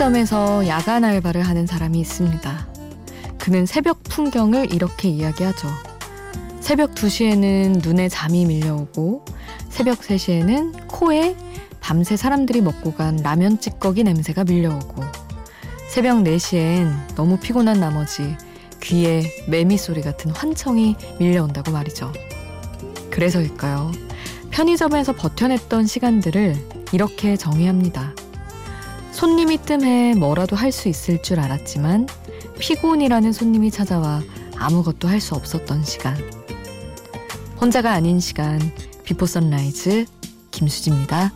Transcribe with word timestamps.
편의점에서 0.00 0.66
야간 0.66 1.04
알바를 1.04 1.42
하는 1.42 1.66
사람이 1.66 2.00
있습니다. 2.00 2.68
그는 3.38 3.66
새벽 3.66 4.02
풍경을 4.04 4.72
이렇게 4.72 5.10
이야기하죠. 5.10 5.68
새벽 6.60 6.94
2시에는 6.94 7.86
눈에 7.86 8.08
잠이 8.08 8.46
밀려오고 8.46 9.26
새벽 9.68 9.98
3시에는 9.98 10.88
코에 10.88 11.36
밤새 11.80 12.16
사람들이 12.16 12.62
먹고 12.62 12.94
간 12.94 13.16
라면 13.16 13.60
찌꺼기 13.60 14.02
냄새가 14.04 14.44
밀려오고 14.44 15.02
새벽 15.90 16.16
4시엔 16.18 17.14
너무 17.14 17.38
피곤한 17.38 17.78
나머지 17.78 18.36
귀에 18.82 19.22
매미 19.48 19.76
소리 19.76 20.00
같은 20.00 20.30
환청이 20.30 20.96
밀려온다고 21.18 21.72
말이죠. 21.72 22.10
그래서일까요? 23.10 23.92
편의점에서 24.50 25.12
버텨냈던 25.12 25.86
시간들을 25.86 26.56
이렇게 26.92 27.36
정의합니다. 27.36 28.14
손님이 29.12 29.58
뜸해 29.58 30.14
뭐라도 30.14 30.56
할 30.56 30.72
수 30.72 30.88
있을 30.88 31.22
줄 31.22 31.40
알았지만 31.40 32.06
피곤이라는 32.58 33.32
손님이 33.32 33.70
찾아와 33.70 34.22
아무것도 34.56 35.08
할 35.08 35.20
수 35.20 35.34
없었던 35.34 35.84
시간. 35.84 36.16
혼자가 37.60 37.92
아닌 37.92 38.20
시간, 38.20 38.58
비포 39.04 39.26
선라이즈 39.26 40.06
김수지입니다. 40.50 41.32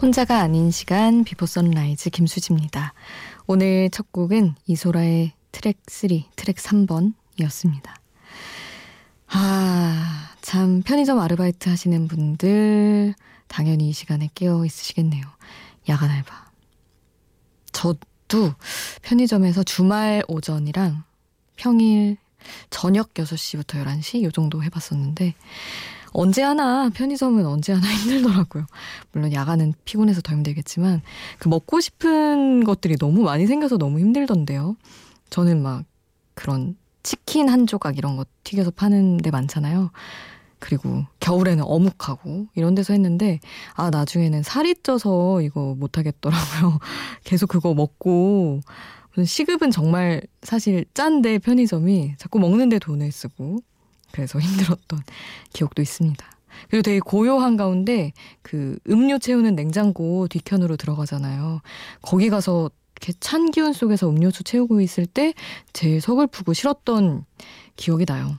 혼자가 0.00 0.40
아닌 0.40 0.70
시간 0.70 1.24
비포 1.24 1.44
선라이즈 1.44 2.08
김수지입니다. 2.08 2.94
오늘 3.46 3.90
첫 3.90 4.10
곡은 4.12 4.54
이소라의 4.66 5.32
트랙 5.52 5.76
3, 5.88 6.08
트랙 6.36 6.56
3번이었습니다. 6.56 7.90
아, 9.28 10.34
참 10.40 10.80
편의점 10.82 11.20
아르바이트 11.20 11.68
하시는 11.68 12.08
분들 12.08 13.14
당연히 13.46 13.90
이 13.90 13.92
시간에 13.92 14.30
깨어 14.34 14.64
있으시겠네요. 14.64 15.22
야간 15.90 16.08
알바. 16.08 16.50
저도 17.72 18.54
편의점에서 19.02 19.64
주말 19.64 20.22
오전이랑 20.28 21.04
평일 21.56 22.16
저녁 22.70 23.12
6시부터 23.12 23.84
11시 23.84 24.22
요 24.22 24.30
정도 24.30 24.62
해봤었는데 24.62 25.34
언제 26.12 26.42
하나 26.42 26.90
편의점은 26.90 27.46
언제 27.46 27.72
하나 27.72 27.86
힘들더라고요. 27.92 28.66
물론 29.12 29.32
야간은 29.32 29.74
피곤해서 29.84 30.20
더 30.20 30.32
힘들겠지만 30.32 31.02
그 31.38 31.48
먹고 31.48 31.80
싶은 31.80 32.64
것들이 32.64 32.96
너무 32.96 33.22
많이 33.22 33.46
생겨서 33.46 33.78
너무 33.78 34.00
힘들던데요. 34.00 34.76
저는 35.30 35.62
막 35.62 35.84
그런 36.34 36.76
치킨 37.02 37.48
한 37.48 37.66
조각 37.66 37.98
이런 37.98 38.16
거 38.16 38.24
튀겨서 38.44 38.70
파는 38.70 39.18
데 39.18 39.30
많잖아요. 39.30 39.90
그리고 40.58 41.04
겨울에는 41.20 41.64
어묵하고 41.64 42.48
이런 42.54 42.74
데서 42.74 42.92
했는데 42.92 43.40
아 43.74 43.90
나중에는 43.90 44.42
살이 44.42 44.74
쪄서 44.82 45.40
이거 45.40 45.74
못 45.78 45.96
하겠더라고요. 45.96 46.78
계속 47.24 47.48
그거 47.48 47.72
먹고 47.74 48.60
시급은 49.24 49.70
정말 49.70 50.22
사실 50.42 50.84
짠데 50.94 51.38
편의점이 51.38 52.14
자꾸 52.18 52.38
먹는데 52.38 52.78
돈을 52.78 53.10
쓰고 53.10 53.60
그래서 54.12 54.38
힘들었던 54.38 55.00
기억도 55.52 55.82
있습니다. 55.82 56.26
그리고 56.68 56.82
되게 56.82 57.00
고요한 57.00 57.56
가운데 57.56 58.12
그 58.42 58.78
음료 58.88 59.18
채우는 59.18 59.54
냉장고 59.54 60.26
뒤편으로 60.28 60.76
들어가잖아요. 60.76 61.60
거기 62.02 62.28
가서 62.28 62.70
이렇게 62.96 63.12
찬 63.18 63.50
기운 63.50 63.72
속에서 63.72 64.08
음료수 64.08 64.44
채우고 64.44 64.80
있을 64.80 65.06
때 65.06 65.32
제일 65.72 66.00
서글프고 66.00 66.52
싫었던 66.52 67.24
기억이 67.76 68.04
나요. 68.04 68.36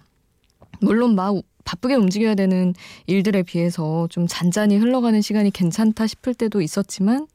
물론 0.82 1.16
막 1.16 1.36
바쁘게 1.64 1.96
움직여야 1.96 2.36
되는 2.36 2.74
일들에 3.08 3.44
비해서 3.44 4.08
좀 4.10 4.28
잔잔히 4.28 4.78
흘러가는 4.78 5.20
시간이 5.22 5.52
괜찮다 5.52 6.08
싶을 6.08 6.34
때도 6.34 6.62
있었지만 6.62 7.28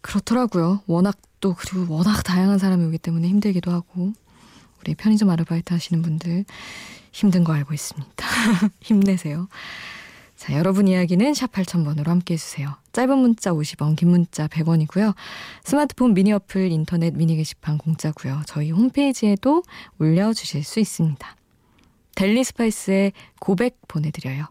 그렇더라고요. 0.00 0.82
워낙 0.86 1.18
또 1.40 1.54
그리고 1.54 1.94
워낙 1.94 2.22
다양한 2.22 2.58
사람이 2.58 2.84
오기 2.86 2.98
때문에 2.98 3.28
힘들기도 3.28 3.70
하고 3.70 4.12
우리 4.80 4.94
편의점 4.94 5.30
아르바이트 5.30 5.72
하시는 5.72 6.02
분들 6.02 6.44
힘든 7.12 7.44
거 7.44 7.52
알고 7.52 7.74
있습니다. 7.74 8.26
힘내세요. 8.80 9.48
자, 10.36 10.54
여러분 10.54 10.86
이야기는 10.86 11.34
샵 11.34 11.50
8000번으로 11.50 12.06
함께 12.06 12.34
해주세요. 12.34 12.76
짧은 12.92 13.18
문자 13.18 13.50
50원, 13.50 13.96
긴 13.96 14.10
문자 14.10 14.46
100원이고요. 14.46 15.14
스마트폰 15.64 16.14
미니 16.14 16.32
어플, 16.32 16.70
인터넷 16.70 17.14
미니 17.14 17.36
게시판 17.36 17.76
공짜고요. 17.78 18.42
저희 18.46 18.70
홈페이지에도 18.70 19.62
올려주실 19.98 20.62
수 20.62 20.78
있습니다. 20.78 21.36
델리 22.14 22.44
스파이스의 22.44 23.12
고백 23.40 23.78
보내드려요. 23.88 24.46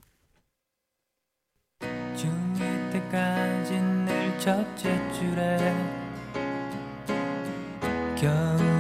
중2 1.82 2.92
때까지 2.92 3.74
늘 3.74 4.40
첫째 4.40 5.12
줄에 5.14 5.98
160이 8.18 8.77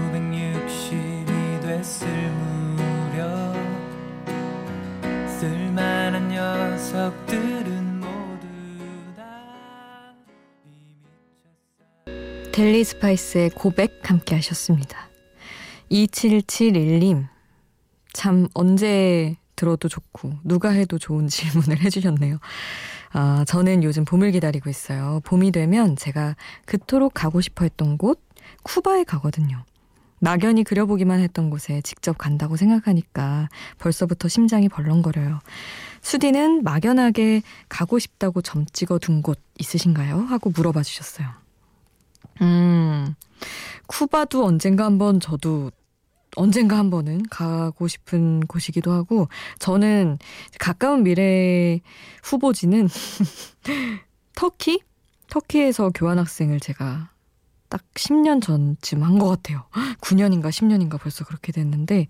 됐을 1.87 2.07
무렵 2.75 3.55
쓸만한 5.39 6.27
녀석들은 6.27 7.99
모두 8.01 8.47
다 9.15 10.13
델리 12.51 12.83
스파이스의 12.83 13.51
고백 13.51 14.01
함께 14.09 14.35
하셨습니다. 14.35 15.07
2771님 15.89 17.29
참 18.11 18.49
언제 18.53 19.37
들어도 19.55 19.87
좋고 19.87 20.33
누가 20.43 20.71
해도 20.71 20.97
좋은 20.97 21.29
질문을 21.29 21.79
해주셨네요. 21.79 22.37
아, 23.13 23.45
저는 23.47 23.83
요즘 23.85 24.03
봄을 24.03 24.31
기다리고 24.31 24.69
있어요. 24.69 25.21
봄이 25.23 25.51
되면 25.51 25.95
제가 25.95 26.35
그토록 26.65 27.13
가고 27.13 27.39
싶어 27.39 27.63
했던 27.63 27.97
곳 27.97 28.21
쿠바에 28.63 29.05
가거든요. 29.05 29.63
막연히 30.19 30.63
그려보기만 30.63 31.19
했던 31.19 31.49
곳에 31.49 31.81
직접 31.81 32.17
간다고 32.17 32.57
생각하니까 32.57 33.49
벌써부터 33.77 34.27
심장이 34.27 34.67
벌렁거려요. 34.69 35.39
수디는 36.01 36.63
막연하게 36.63 37.41
가고 37.69 37.99
싶다고 37.99 38.41
점 38.41 38.65
찍어 38.65 38.99
둔 38.99 39.21
곳 39.21 39.39
있으신가요? 39.59 40.19
하고 40.19 40.51
물어봐 40.51 40.83
주셨어요. 40.83 41.27
음, 42.41 43.15
쿠바도 43.87 44.45
언젠가 44.45 44.85
한번 44.85 45.19
저도 45.19 45.71
언젠가 46.35 46.77
한 46.77 46.91
번은 46.91 47.23
가고 47.29 47.87
싶은 47.87 48.41
곳이기도 48.41 48.91
하고 48.91 49.27
저는 49.57 50.19
가까운 50.59 51.03
미래 51.03 51.79
후보지는 52.23 52.87
터키? 54.35 54.81
터키에서 55.29 55.89
교환학생을 55.89 56.59
제가 56.59 57.09
딱 57.69 57.83
10년 57.95 58.41
전쯤 58.41 59.03
한 59.03 59.19
것 59.19 59.27
같아요. 59.29 59.65
9년인가 60.01 60.49
10년인가 60.49 60.99
벌써 60.99 61.25
그렇게 61.25 61.51
됐는데 61.51 62.07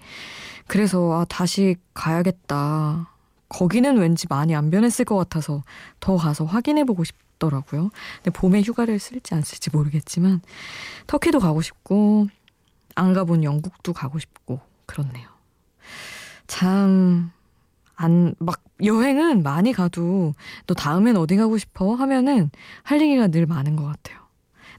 그래서 0.68 1.22
아 1.22 1.26
다시 1.26 1.76
가야겠다. 1.94 3.10
거기는 3.50 3.98
왠지 3.98 4.28
많이 4.30 4.56
안 4.56 4.70
변했을 4.70 5.06
것 5.06 5.16
같아서 5.16 5.64
더 6.00 6.18
가서 6.18 6.44
확인해 6.46 6.84
보고 6.84 7.04
싶더라고요. 7.04 7.90
근데 8.18 8.32
봄에 8.32 8.62
휴가를 8.62 9.00
쓸지 9.00 9.34
안 9.36 9.42
쓸지 9.42 9.70
모르겠지만 9.72 10.42
터키도 11.08 11.40
가고 11.40 11.62
싶고 11.62 12.28
안 12.96 13.14
가본 13.14 13.44
영국도 13.44 13.94
가고 13.94 14.20
싶고 14.20 14.60
그렇네요. 14.86 15.30
참 16.48 17.32
안, 17.96 18.36
막, 18.38 18.62
여행은 18.84 19.42
많이 19.42 19.74
가도, 19.74 20.34
너 20.68 20.74
다음엔 20.76 21.18
어디 21.18 21.36
가고 21.36 21.58
싶어? 21.58 21.96
하면은 21.96 22.52
할 22.84 23.02
얘기가 23.02 23.28
늘 23.28 23.48
많은 23.48 23.76
것 23.76 23.86
같아요. 23.86 24.20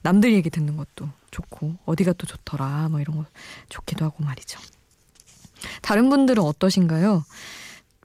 남들 0.03 0.33
얘기 0.33 0.51
듣는 0.51 0.77
것도 0.77 1.09
좋고 1.31 1.77
어디가 1.85 2.13
또 2.15 2.27
좋더라 2.27 2.89
뭐 2.91 3.01
이런 3.01 3.17
거 3.17 3.25
좋기도 3.69 4.05
하고 4.05 4.25
말이죠. 4.25 4.59
다른 5.83 6.09
분들은 6.09 6.43
어떠신가요? 6.43 7.25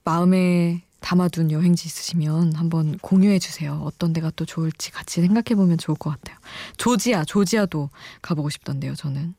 마음에 0.04 0.84
담아둔 1.00 1.52
여행지 1.52 1.86
있으시면 1.88 2.56
한번 2.56 2.98
공유해 3.00 3.38
주세요. 3.38 3.82
어떤 3.84 4.14
데가 4.14 4.32
또 4.36 4.46
좋을지 4.46 4.92
같이 4.92 5.22
생각해 5.22 5.56
보면 5.56 5.78
좋을 5.78 5.98
것 5.98 6.10
같아요. 6.12 6.38
조지아, 6.78 7.26
조지아도 7.26 7.90
가보고 8.22 8.50
싶던데요, 8.50 8.96
저는. 8.96 9.36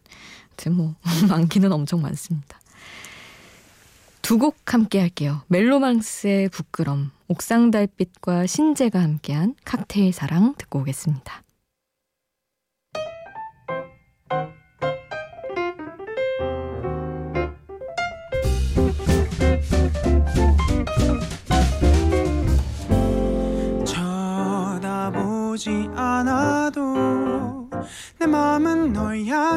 아무튼 0.48 0.74
뭐 0.74 0.94
많기는 1.28 1.72
엄청 1.72 2.02
많습니다. 2.02 2.60
두 4.22 4.38
곡 4.38 4.72
함께 4.72 5.00
할게요. 5.00 5.42
멜로망스의 5.48 6.48
부끄럼, 6.50 7.10
옥상 7.28 7.70
달빛과 7.70 8.46
신재가 8.46 9.00
함께한 9.00 9.54
칵테일 9.64 10.12
사랑 10.12 10.54
듣고 10.56 10.80
오겠습니다. 10.80 11.42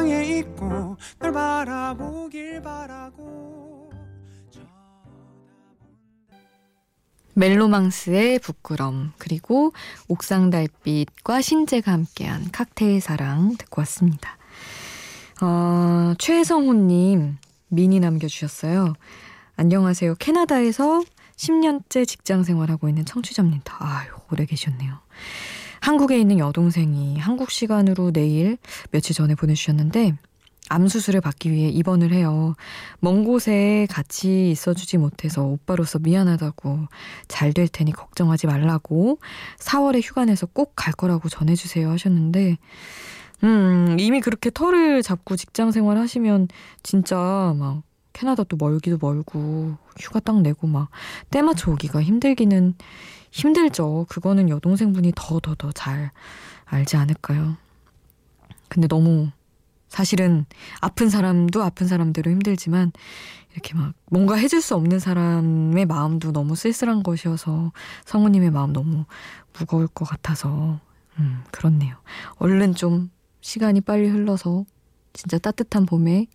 향해 0.08 0.38
있고 0.38 0.96
널 1.18 1.32
바라보길 1.32 2.62
바라고 2.62 3.90
멜로망스의 7.34 8.40
부끄럼 8.40 9.12
그리고 9.18 9.72
옥상 10.08 10.50
달빛과 10.50 11.40
신재가 11.40 11.92
함께한 11.92 12.50
칵테일 12.50 13.00
사랑 13.00 13.56
듣고 13.56 13.80
왔습니다. 13.82 14.36
어, 15.40 16.14
최성호님 16.18 17.36
미니 17.68 18.00
남겨주셨어요. 18.00 18.94
안녕하세요. 19.56 20.16
캐나다에서 20.16 21.02
10년째 21.36 22.08
직장 22.08 22.42
생활하고 22.42 22.88
있는 22.88 23.04
청취자입니다. 23.04 23.76
아유, 23.78 24.08
오래 24.32 24.44
계셨네요. 24.44 24.98
한국에 25.80 26.18
있는 26.18 26.38
여동생이 26.38 27.18
한국 27.18 27.50
시간으로 27.50 28.12
내일 28.12 28.58
며칠 28.90 29.14
전에 29.14 29.34
보내주셨는데 29.34 30.14
암 30.70 30.86
수술을 30.86 31.22
받기 31.22 31.50
위해 31.50 31.70
입원을 31.70 32.12
해요. 32.12 32.54
먼 33.00 33.24
곳에 33.24 33.86
같이 33.90 34.50
있어주지 34.50 34.98
못해서 34.98 35.42
오빠로서 35.42 35.98
미안하다고 35.98 36.88
잘 37.26 37.52
될 37.54 37.68
테니 37.68 37.92
걱정하지 37.92 38.46
말라고 38.46 39.18
4월에 39.58 40.02
휴가 40.02 40.24
내서 40.26 40.44
꼭 40.46 40.74
갈 40.76 40.92
거라고 40.92 41.28
전해주세요 41.30 41.90
하셨는데 41.90 42.58
음 43.44 43.96
이미 43.98 44.20
그렇게 44.20 44.50
털을 44.50 45.02
잡고 45.02 45.36
직장 45.36 45.70
생활 45.72 45.96
하시면 45.96 46.48
진짜 46.82 47.16
막 47.58 47.82
캐나다도 48.18 48.56
멀기도 48.56 48.98
멀고 49.00 49.76
휴가 49.98 50.18
딱 50.18 50.40
내고 50.40 50.66
막때 50.66 51.40
맞춰 51.42 51.70
오기가 51.70 52.02
힘들기는 52.02 52.74
힘들죠. 53.30 54.06
그거는 54.08 54.48
여동생분이 54.48 55.12
더 55.14 55.38
더 55.38 55.54
더 55.54 55.70
잘 55.72 56.10
알지 56.64 56.96
않을까요? 56.96 57.56
근데 58.68 58.88
너무 58.88 59.30
사실은 59.86 60.46
아픈 60.80 61.08
사람도 61.08 61.62
아픈 61.62 61.86
사람대로 61.86 62.30
힘들지만 62.32 62.90
이렇게 63.52 63.74
막 63.74 63.94
뭔가 64.10 64.34
해줄 64.34 64.60
수 64.60 64.74
없는 64.74 64.98
사람의 64.98 65.86
마음도 65.86 66.32
너무 66.32 66.56
쓸쓸한 66.56 67.04
것이어서 67.04 67.72
성우님의 68.04 68.50
마음 68.50 68.72
너무 68.72 69.04
무거울 69.56 69.86
것 69.86 70.04
같아서 70.06 70.80
음 71.18 71.44
그렇네요. 71.52 71.96
얼른 72.38 72.74
좀 72.74 73.10
시간이 73.40 73.80
빨리 73.82 74.08
흘러서 74.08 74.64
진짜 75.12 75.38
따뜻한 75.38 75.86
봄에 75.86 76.26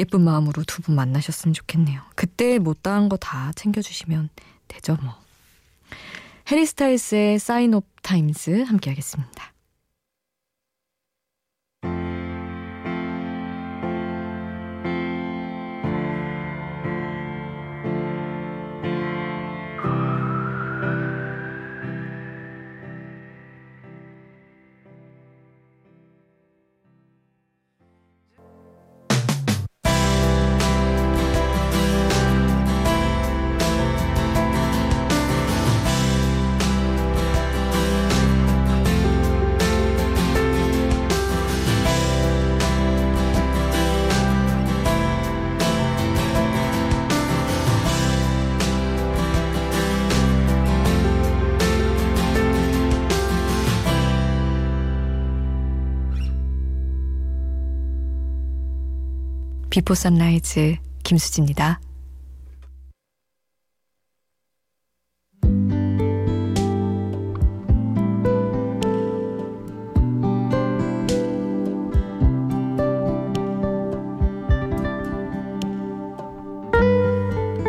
예쁜 0.00 0.22
마음으로 0.22 0.64
두 0.64 0.82
분 0.82 0.94
만나셨으면 0.96 1.52
좋겠네요. 1.54 2.00
그때 2.16 2.58
못다한 2.58 3.08
거 3.08 3.16
다 3.18 3.52
챙겨주시면 3.54 4.30
되죠 4.68 4.96
뭐. 5.02 5.14
해리 6.50 6.66
스타일스의 6.66 7.38
사인 7.38 7.74
오브 7.74 7.86
타임스 8.02 8.62
함께 8.66 8.90
하겠습니다. 8.90 9.49
비포 59.80 59.94
선라이즈 59.94 60.76
김수지입니다. 61.04 61.80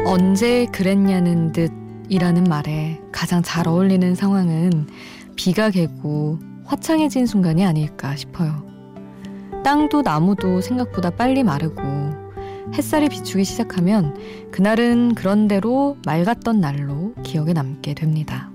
언제 0.05 0.65
그랬냐는 0.73 1.53
듯이라는 1.53 2.43
말에 2.43 2.99
가장 3.13 3.41
잘 3.41 3.69
어울리는 3.69 4.15
상황은 4.15 4.87
비가 5.37 5.69
개고 5.69 6.39
화창해진 6.65 7.25
순간이 7.25 7.65
아닐까 7.65 8.17
싶어요. 8.17 8.69
땅도 9.63 10.01
나무도 10.01 10.59
생각보다 10.61 11.11
빨리 11.11 11.43
마르고 11.43 11.81
햇살이 12.73 13.09
비추기 13.09 13.43
시작하면 13.43 14.15
그날은 14.51 15.13
그런대로 15.15 15.97
맑았던 16.05 16.61
날로 16.61 17.13
기억에 17.23 17.53
남게 17.53 17.93
됩니다. 17.93 18.49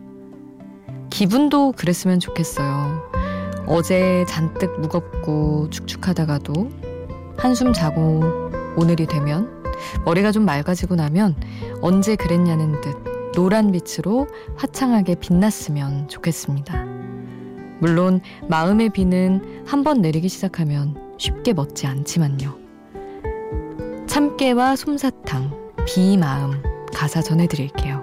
기분도 1.11 1.73
그랬으면 1.73 2.19
좋겠어요. 2.21 3.03
어제 3.67 4.25
잔뜩 4.29 4.81
무겁고 4.81 5.69
축축하다가도 5.71 6.71
한숨 7.37 7.73
자고 7.73 8.23
오늘이 8.77 9.07
되면 9.07 9.63
머리가 10.05 10.33
좀 10.33 10.45
맑아지고 10.45 10.95
나면 10.97 11.35
언제 11.83 12.17
그랬냐는 12.17 12.81
듯 12.81 12.97
노란 13.35 13.71
빛으로 13.73 14.27
화창하게 14.57 15.17
빛났으면 15.17 16.09
좋겠습니다. 16.09 16.85
물론 17.81 18.21
마음의 18.49 18.91
비는 18.91 19.65
한 19.67 19.85
번 19.85 20.01
내리기 20.01 20.29
시작하면 20.31 20.97
쉽게 21.19 21.53
멎지 21.53 21.87
않지만요. 21.87 22.66
참깨와 24.07 24.77
솜사탕, 24.77 25.73
비 25.87 26.17
마음 26.17 26.63
가사 26.95 27.21
전해드릴게요. 27.21 28.03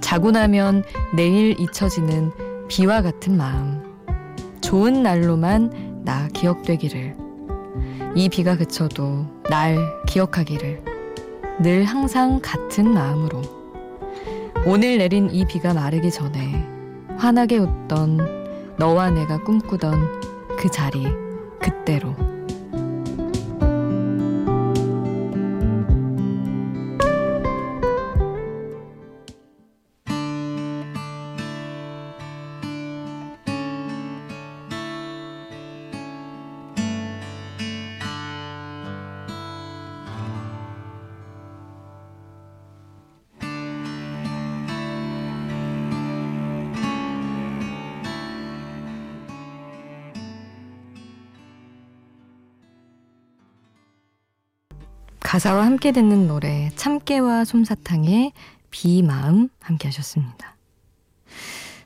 자고 0.00 0.30
나면 0.30 0.82
내일 1.14 1.58
잊혀지는 1.60 2.32
비와 2.68 3.02
같은 3.02 3.36
마음. 3.36 3.82
좋은 4.60 5.02
날로만 5.02 6.02
나 6.04 6.28
기억되기를. 6.28 7.16
이 8.14 8.28
비가 8.28 8.56
그쳐도 8.56 9.26
날 9.48 9.78
기억하기를. 10.08 10.82
늘 11.60 11.84
항상 11.84 12.40
같은 12.42 12.92
마음으로. 12.92 13.42
오늘 14.66 14.98
내린 14.98 15.30
이 15.30 15.44
비가 15.44 15.74
마르기 15.74 16.10
전에 16.10 16.52
환하게 17.18 17.58
웃던 17.58 18.76
너와 18.78 19.10
내가 19.10 19.42
꿈꾸던 19.44 20.22
그 20.58 20.70
자리 20.70 21.06
그때로. 21.60 22.31
가사와 55.32 55.64
함께 55.64 55.92
듣는 55.92 56.28
노래 56.28 56.70
참깨와 56.76 57.46
솜사탕의 57.46 58.34
비마음 58.70 59.48
함께 59.62 59.88
하셨습니다. 59.88 60.56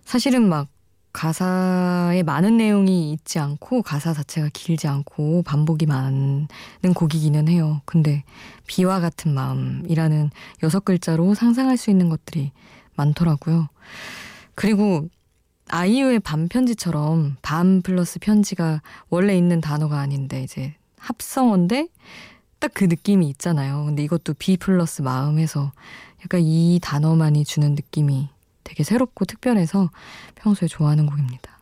사실은 0.05 0.49
막 0.49 0.67
가사에 1.13 2.25
많은 2.25 2.57
내용이 2.57 3.13
있지 3.13 3.39
않고 3.39 3.83
가사 3.83 4.13
자체가 4.13 4.51
길지 4.53 4.89
않고 4.89 5.45
반복이 5.45 5.87
많은 5.87 6.49
곡이기는 6.93 7.47
해요. 7.47 7.83
근데 7.85 8.25
비와 8.67 8.99
같은 8.99 9.33
마음이라는 9.33 10.31
여섯 10.65 10.85
글자로 10.85 11.35
상상할 11.35 11.77
수 11.77 11.91
있는 11.91 12.09
것들이 12.09 12.51
많더라고요. 12.97 13.69
그리고 14.57 15.09
아이유의 15.69 16.19
밤 16.19 16.49
편지처럼 16.49 17.37
밤 17.43 17.81
플러스 17.83 18.19
편지가 18.19 18.83
원래 19.09 19.39
있는 19.39 19.61
단어가 19.61 20.01
아닌데 20.01 20.43
이제 20.43 20.75
합성어인데 20.99 21.87
딱 22.59 22.73
그 22.75 22.85
느낌이 22.85 23.29
있잖아요. 23.31 23.85
근데 23.85 24.03
이것도 24.03 24.35
비 24.35 24.57
플러스 24.57 25.03
마음에서 25.03 25.73
약간 26.21 26.41
이 26.43 26.79
단어만이 26.83 27.45
주는 27.45 27.75
느낌이 27.75 28.29
되게 28.65 28.83
새롭고 28.83 29.25
특별해서 29.25 29.91
평소에 30.35 30.69
좋아하는 30.69 31.07
곡입니다. 31.07 31.59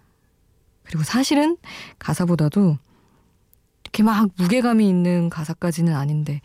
그리고 0.84 1.02
사실은 1.02 1.56
가사보다도 1.98 2.78
그렇게 3.82 4.02
막 4.02 4.28
무게감이 4.36 4.88
있는 4.88 5.30
가사까지는 5.30 5.94
아닌데 5.94 6.40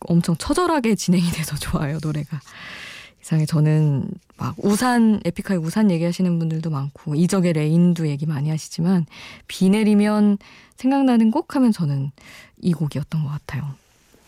엄청 0.00 0.36
처절하게 0.36 0.94
진행이 0.94 1.28
돼서 1.30 1.56
좋아요, 1.56 1.98
노래가. 2.02 2.40
이상해 3.26 3.44
저는 3.44 4.08
막 4.36 4.54
우산 4.58 5.20
에픽하이 5.24 5.56
우산 5.56 5.90
얘기하시는 5.90 6.38
분들도 6.38 6.70
많고 6.70 7.16
이적의 7.16 7.54
레인도 7.54 8.06
얘기 8.06 8.24
많이 8.24 8.50
하시지만 8.50 9.04
비 9.48 9.68
내리면 9.68 10.38
생각나는 10.76 11.32
곡 11.32 11.56
하면 11.56 11.72
저는 11.72 12.12
이 12.62 12.72
곡이었던 12.72 13.24
것 13.24 13.28
같아요. 13.28 13.68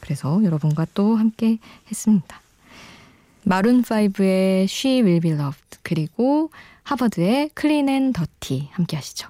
그래서 0.01 0.43
여러분과 0.43 0.85
또 0.95 1.15
함께 1.15 1.59
했습니다. 1.89 2.41
마룬 3.45 3.83
5의 3.83 4.65
She 4.65 5.03
Will 5.03 5.21
Be 5.21 5.31
Loved 5.31 5.79
그리고 5.85 6.51
하버드의 6.83 7.51
Clean 7.57 7.89
and 7.89 8.19
Dirty 8.19 8.69
함께 8.73 8.97
하시죠. 8.97 9.29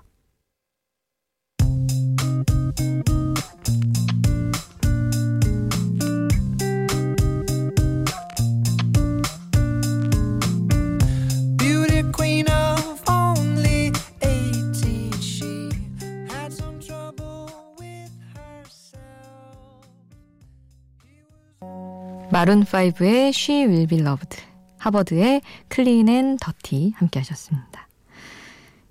마룬5의 22.31 23.29
She 23.29 23.65
Will 23.65 23.87
Be 23.87 24.01
Loved, 24.01 24.37
하버드의 24.79 25.41
Clean 25.73 26.09
and 26.09 26.45
Dirty 26.45 26.93
함께 26.97 27.21
하셨습니다. 27.21 27.89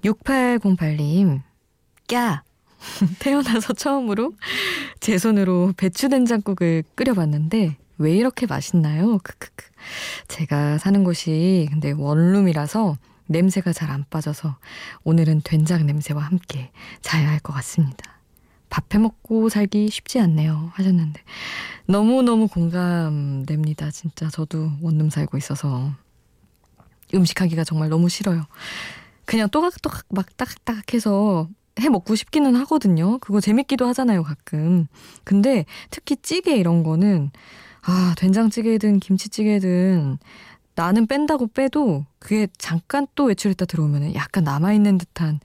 6808님, 0.03 1.41
까! 2.07 2.43
태어나서 3.19 3.73
처음으로 3.73 4.33
제 4.99 5.17
손으로 5.17 5.73
배추 5.77 6.09
된장국을 6.09 6.83
끓여봤는데 6.95 7.77
왜 7.99 8.15
이렇게 8.15 8.45
맛있나요? 8.45 9.17
크크크. 9.23 9.65
제가 10.27 10.77
사는 10.77 11.03
곳이 11.03 11.67
근데 11.71 11.91
원룸이라서 11.91 12.97
냄새가 13.27 13.73
잘 13.73 13.91
안 13.91 14.05
빠져서 14.09 14.57
오늘은 15.03 15.41
된장 15.43 15.85
냄새와 15.85 16.21
함께 16.21 16.71
자야 17.01 17.29
할 17.29 17.39
것 17.39 17.53
같습니다. 17.53 18.19
밥해 18.69 19.01
먹고 19.01 19.49
살기 19.49 19.89
쉽지 19.89 20.19
않네요. 20.19 20.71
하셨는데. 20.75 21.21
너무너무 21.87 22.47
공감됩니다. 22.47 23.91
진짜 23.91 24.29
저도 24.29 24.71
원룸 24.81 25.09
살고 25.09 25.37
있어서. 25.37 25.91
음식하기가 27.13 27.63
정말 27.63 27.89
너무 27.89 28.09
싫어요. 28.09 28.45
그냥 29.25 29.49
또각또각 29.49 30.05
막 30.09 30.35
딱딱 30.37 30.93
해서 30.93 31.47
해 31.79 31.89
먹고 31.89 32.15
싶기는 32.15 32.55
하거든요. 32.55 33.19
그거 33.19 33.39
재밌기도 33.39 33.87
하잖아요, 33.87 34.23
가끔. 34.23 34.87
근데 35.23 35.65
특히 35.89 36.17
찌개 36.17 36.55
이런 36.57 36.83
거는, 36.83 37.31
아, 37.83 38.15
된장찌개든 38.17 38.99
김치찌개든 38.99 40.17
나는 40.75 41.07
뺀다고 41.07 41.47
빼도 41.47 42.05
그게 42.19 42.47
잠깐 42.57 43.07
또 43.15 43.25
외출했다 43.25 43.65
들어오면 43.65 44.13
약간 44.15 44.43
남아있는 44.43 44.97
듯한 44.97 45.39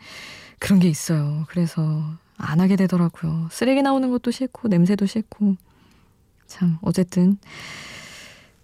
그런 0.59 0.81
게 0.81 0.89
있어요. 0.89 1.45
그래서 1.49 2.03
안 2.37 2.61
하게 2.61 2.77
되더라고요. 2.77 3.49
쓰레기 3.51 3.83
나오는 3.83 4.11
것도 4.11 4.31
싫고 4.31 4.69
냄새도 4.69 5.07
싫고 5.07 5.57
참 6.53 6.77
어쨌든 6.83 7.39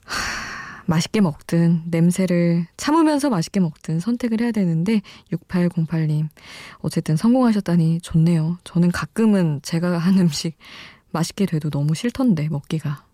하, 0.04 0.83
맛있게 0.85 1.23
먹든 1.23 1.85
냄새를 1.87 2.66
참으면서 2.76 3.30
맛있게 3.30 3.61
먹든 3.61 3.99
선택을 3.99 4.42
해야 4.42 4.52
되는데 4.52 5.00
6808님 5.33 6.28
어쨌든 6.80 7.16
성공하셨다니 7.16 8.02
좋네요. 8.02 8.59
저는 8.64 8.92
가끔은 8.92 9.61
제가 9.62 9.97
한 9.97 10.18
음식 10.21 10.59
맛있게 11.11 11.47
돼도 11.47 11.71
너무 11.71 11.95
싫던데 11.95 12.50
먹기가 12.50 13.07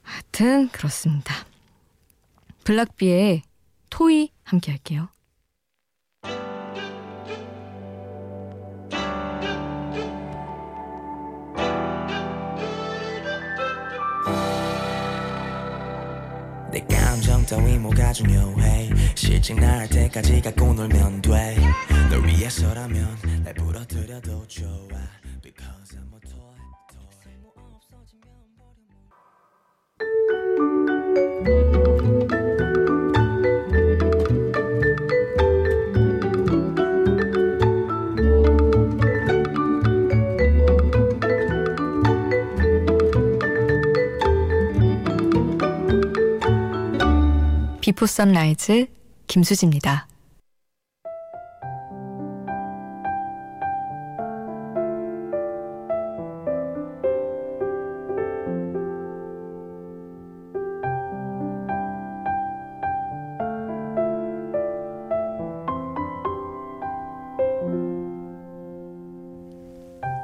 하여튼 0.00 0.68
그렇습니다. 0.70 1.34
블락비의 2.64 3.42
토이 3.90 4.30
함께 4.44 4.72
할게요. 4.72 5.08
따위 17.52 17.76
뭐가 17.76 18.14
중요해? 18.14 18.88
실증 19.14 19.56
날 19.56 19.86
때까지 19.86 20.40
갖고 20.40 20.72
놀면 20.72 21.20
돼널 21.86 22.26
위해서라면 22.26 23.18
날 23.44 23.52
부러뜨려도 23.52 24.48
좋아 24.48 24.98
비포 48.02 48.06
선라이즈 48.06 48.86
김수지입니다. 49.28 50.08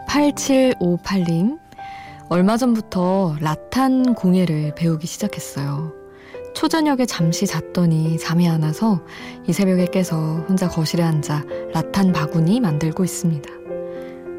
(8758님) 0.09 1.61
얼마 2.29 2.57
전부터 2.57 3.37
라탄 3.41 4.15
공예를 4.15 4.75
배우기 4.75 5.07
시작했어요. 5.07 5.98
초저녁에 6.59 7.07
잠시 7.07 7.47
잤더니 7.47 8.19
잠이 8.19 8.49
안 8.49 8.65
와서 8.65 9.01
이 9.47 9.53
새벽에 9.53 9.87
깨서 9.87 10.45
혼자 10.49 10.67
거실에 10.69 11.05
앉아 11.05 11.45
라탄 11.73 12.13
바구니 12.13 12.59
만들고 12.59 13.05
있습니다. 13.05 13.49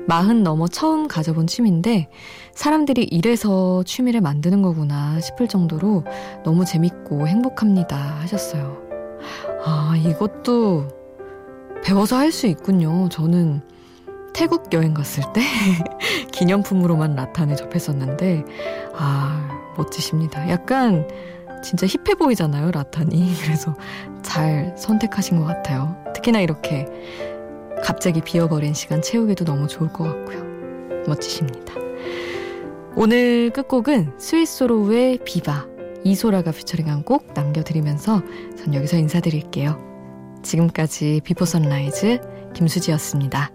마흔 0.06 0.44
넘어 0.44 0.68
처음 0.68 1.08
가져본 1.08 1.48
취미인데 1.48 2.10
사람들이 2.54 3.04
이래서 3.04 3.84
취미를 3.86 4.20
만드는 4.20 4.62
거구나 4.62 5.22
싶을 5.22 5.48
정도로 5.48 6.04
너무 6.44 6.66
재밌고 6.66 7.26
행복합니다 7.26 7.96
하셨어요. 7.96 8.78
아, 9.64 9.96
이것도 9.96 10.90
배워서 11.86 12.18
할 12.18 12.34
수 12.34 12.48
있군요. 12.48 13.08
저는 13.08 13.62
태국 14.34 14.74
여행 14.74 14.94
갔을 14.94 15.24
때 15.32 15.42
기념품으로만 16.34 17.16
라탄을 17.16 17.56
접했었는데, 17.56 18.44
아, 18.94 19.60
멋지십니다. 19.78 20.50
약간 20.50 21.08
진짜 21.62 21.88
힙해 21.88 22.16
보이잖아요, 22.16 22.72
라탄이. 22.72 23.36
그래서 23.44 23.76
잘 24.22 24.76
선택하신 24.78 25.40
것 25.40 25.46
같아요. 25.46 25.96
특히나 26.14 26.40
이렇게 26.40 26.88
갑자기 27.84 28.22
비어버린 28.22 28.74
시간 28.74 29.02
채우기도 29.02 29.46
너무 29.46 29.68
좋을 29.68 29.92
것 29.92 30.04
같고요. 30.04 30.44
멋지십니다. 31.08 31.74
오늘 32.96 33.50
끝곡은 33.52 34.14
스윗소로우의 34.18 35.20
비바, 35.24 35.68
이소라가 36.04 36.52
피처링한 36.52 37.04
곡 37.04 37.34
남겨드리면서 37.34 38.22
전 38.58 38.74
여기서 38.74 38.98
인사드릴게요. 38.98 39.78
지금까지 40.44 41.22
비포 41.24 41.46
선라이즈 41.46 42.20
김수지였습니다. 42.54 43.52